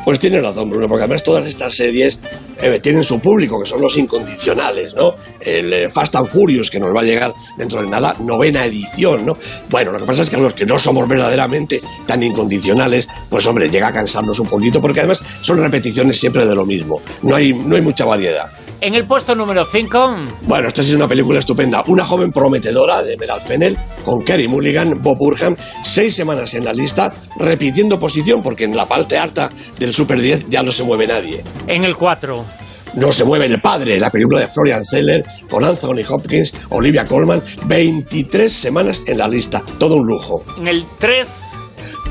Pues 0.05 0.19
tiene 0.19 0.41
razón, 0.41 0.69
Bruno, 0.69 0.87
porque 0.87 1.03
además 1.03 1.23
todas 1.23 1.45
estas 1.45 1.75
series 1.75 2.19
eh, 2.61 2.79
tienen 2.79 3.03
su 3.03 3.19
público, 3.19 3.59
que 3.61 3.69
son 3.69 3.81
los 3.81 3.97
incondicionales, 3.97 4.93
¿no? 4.93 5.11
El 5.39 5.71
eh, 5.71 5.89
Fast 5.89 6.15
and 6.15 6.27
Furious, 6.29 6.69
que 6.69 6.79
nos 6.79 6.95
va 6.95 7.01
a 7.01 7.03
llegar 7.03 7.33
dentro 7.57 7.81
de 7.81 7.87
nada, 7.87 8.15
novena 8.19 8.65
edición, 8.65 9.25
¿no? 9.25 9.33
Bueno, 9.69 9.91
lo 9.91 9.99
que 9.99 10.05
pasa 10.05 10.23
es 10.23 10.29
que 10.29 10.35
a 10.35 10.39
los 10.39 10.53
que 10.53 10.65
no 10.65 10.79
somos 10.79 11.07
verdaderamente 11.07 11.79
tan 12.05 12.23
incondicionales, 12.23 13.07
pues 13.29 13.45
hombre, 13.45 13.69
llega 13.69 13.89
a 13.89 13.93
cansarnos 13.93 14.39
un 14.39 14.47
poquito, 14.47 14.81
porque 14.81 15.01
además 15.01 15.21
son 15.41 15.57
repeticiones 15.57 16.19
siempre 16.19 16.45
de 16.45 16.55
lo 16.55 16.65
mismo. 16.65 17.01
No 17.21 17.35
hay, 17.35 17.53
no 17.53 17.75
hay 17.75 17.81
mucha 17.81 18.05
variedad. 18.05 18.49
En 18.81 18.95
el 18.95 19.05
puesto 19.05 19.35
número 19.35 19.65
5. 19.65 20.15
Bueno, 20.43 20.69
esta 20.69 20.83
sí 20.83 20.91
es 20.91 20.95
una 20.95 21.07
película 21.07 21.39
estupenda. 21.39 21.83
Una 21.87 22.05
joven 22.05 22.31
prometedora 22.31 23.03
de 23.03 23.17
Meral 23.17 23.41
Fennel 23.41 23.77
con 24.05 24.23
Kerry 24.23 24.47
Mulligan, 24.47 25.01
Bob 25.01 25.17
Burham, 25.17 25.55
seis 25.83 26.15
semanas 26.15 26.53
en 26.53 26.63
la 26.63 26.71
lista, 26.71 27.11
repitiendo 27.37 27.99
posición 27.99 28.41
porque 28.41 28.63
en 28.63 28.77
la 28.77 28.87
parte 28.87 29.17
alta 29.17 29.49
del 29.77 29.93
Super 29.93 30.21
10 30.21 30.47
ya 30.47 30.63
no 30.63 30.71
se 30.71 30.83
mueve 30.83 31.07
nadie. 31.07 31.43
En 31.67 31.83
el 31.83 31.97
4. 31.97 32.45
No 32.95 33.11
se 33.11 33.25
mueve 33.25 33.45
el 33.45 33.59
padre, 33.59 33.99
la 33.99 34.09
película 34.09 34.39
de 34.39 34.47
Florian 34.47 34.83
Zeller 34.85 35.25
con 35.49 35.63
Anthony 35.63 36.01
Hopkins, 36.09 36.53
Olivia 36.69 37.05
Colman, 37.05 37.43
23 37.67 38.51
semanas 38.51 39.03
en 39.05 39.17
la 39.17 39.27
lista, 39.27 39.61
todo 39.77 39.95
un 39.97 40.07
lujo. 40.07 40.43
En 40.57 40.67
el 40.67 40.85
3. 40.99 41.27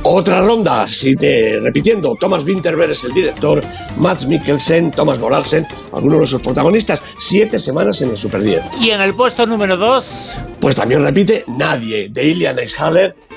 Otra 0.04 0.40
ronda, 0.42 0.86
si 0.88 1.14
te 1.16 1.60
repitiendo, 1.60 2.14
Thomas 2.18 2.44
Winterberg 2.44 2.92
es 2.92 3.04
el 3.04 3.12
director, 3.12 3.60
Mads 3.96 4.26
Mikkelsen, 4.26 4.90
Thomas 4.90 5.18
Moralsen, 5.18 5.66
algunos 5.92 6.20
de 6.20 6.26
sus 6.26 6.40
protagonistas, 6.40 7.02
siete 7.18 7.58
semanas 7.58 8.00
en 8.00 8.10
el 8.10 8.16
Super 8.16 8.40
10. 8.40 8.62
Y 8.80 8.90
en 8.90 9.00
el 9.00 9.14
puesto 9.14 9.46
número 9.46 9.76
2. 9.76 10.34
Pues 10.60 10.76
también 10.76 11.02
repite 11.02 11.44
Nadie, 11.48 12.08
de 12.08 12.24
Ilian 12.24 12.58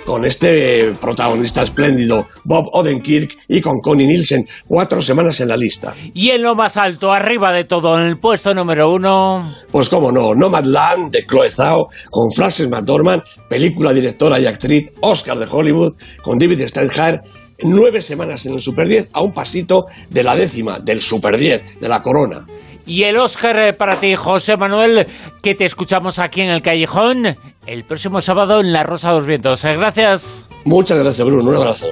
con 0.05 0.25
este 0.25 0.93
protagonista 1.00 1.63
espléndido, 1.63 2.27
Bob 2.43 2.70
Odenkirk, 2.74 3.38
y 3.48 3.62
con 3.62 3.79
Connie 3.79 4.08
Nielsen, 4.08 4.48
cuatro 4.67 5.01
semanas 5.01 5.39
en 5.41 5.50
la 5.50 5.58
lista. 5.58 5.93
Y 6.13 6.29
en 6.29 6.43
lo 6.43 6.55
más 6.55 6.77
alto, 6.77 7.12
arriba 7.12 7.53
de 7.53 7.65
todo, 7.65 7.98
en 8.00 8.05
el 8.05 8.20
puesto 8.20 8.53
número 8.53 8.91
uno. 8.91 9.53
Pues 9.72 9.89
cómo 9.89 10.12
no, 10.12 10.34
Nomadland 10.36 11.12
de 11.12 11.25
Chloe 11.25 11.50
Zhao, 11.50 11.88
con 12.10 12.31
Frances 12.31 12.70
McDormand, 12.70 13.24
película, 13.50 13.93
directora 13.93 14.39
y 14.39 14.46
actriz, 14.46 14.91
Oscar 15.01 15.38
de 15.38 15.48
Hollywood, 15.50 15.96
con 16.24 16.39
David 16.39 16.67
Steinhardt, 16.67 17.25
nueve 17.63 18.01
semanas 18.01 18.46
en 18.46 18.53
el 18.53 18.62
Super 18.62 18.88
10, 18.88 19.10
a 19.13 19.22
un 19.22 19.34
pasito 19.34 19.86
de 20.10 20.24
la 20.24 20.36
décima, 20.36 20.79
del 20.79 21.01
Super 21.01 21.38
10, 21.38 21.79
de 21.79 21.89
la 21.89 22.01
corona. 22.01 22.46
Y 22.85 23.03
el 23.03 23.17
Oscar 23.17 23.57
eh, 23.57 23.73
para 23.73 24.00
ti, 24.00 24.15
José 24.15 24.57
Manuel, 24.57 25.07
que 25.41 25.55
te 25.55 25.65
escuchamos 25.65 26.19
aquí 26.19 26.41
en 26.41 26.50
el 26.50 26.61
Callejón 26.61 27.38
el 27.65 27.83
próximo 27.83 28.21
sábado 28.21 28.59
en 28.59 28.73
La 28.73 28.83
Rosa 28.83 29.09
de 29.09 29.15
los 29.17 29.25
Vientos. 29.27 29.63
Eh, 29.65 29.75
Gracias. 29.75 30.47
Muchas 30.65 31.00
gracias, 31.00 31.25
Bruno. 31.25 31.50
Un 31.50 31.55
abrazo. 31.57 31.88